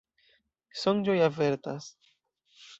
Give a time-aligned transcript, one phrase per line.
[0.85, 1.93] Sonĝoj avertas.